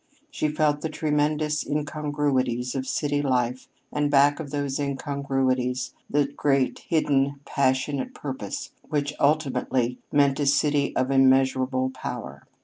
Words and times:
She 0.31 0.47
felt 0.47 0.81
the 0.81 0.89
tremendous 0.89 1.63
incongruities 1.63 2.73
of 2.73 2.87
city 2.87 3.21
life, 3.21 3.67
and 3.93 4.09
back 4.09 4.39
of 4.39 4.49
these 4.49 4.79
incongruities, 4.79 5.93
the 6.09 6.25
great, 6.25 6.79
hidden, 6.89 7.39
passionate 7.45 8.15
purpose 8.15 8.71
which, 8.89 9.13
ultimately, 9.19 9.99
meant 10.11 10.39
a 10.39 10.47
city 10.47 10.95
of 10.95 11.11
immeasurable 11.11 11.91
power. 11.91 12.47